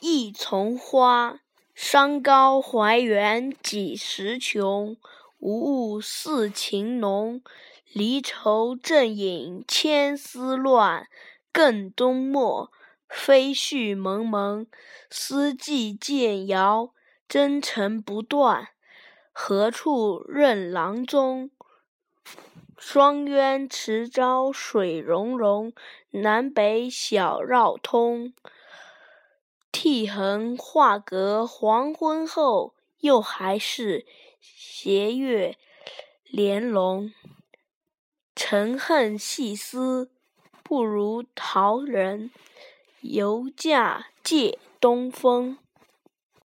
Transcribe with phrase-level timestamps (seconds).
[0.00, 1.40] 一丛花，
[1.74, 4.96] 山高怀远几时穷？
[5.40, 7.42] 无物似情浓，
[7.92, 11.08] 离愁正引千丝乱。
[11.52, 12.70] 更冬末，
[13.08, 14.66] 飞絮蒙蒙，
[15.10, 16.92] 思寄渐遥，
[17.28, 18.68] 征程不断。
[19.32, 21.50] 何处任郎中？
[22.76, 25.72] 双渊池沼水溶溶，
[26.10, 28.32] 南北小绕通。
[29.80, 34.04] 涕痕画阁黄昏后，又还是
[34.40, 35.56] 斜月
[36.24, 37.12] 帘拢。
[38.34, 40.10] 沉恨细思，
[40.64, 42.32] 不如桃人。
[43.02, 45.58] 犹驾借东风。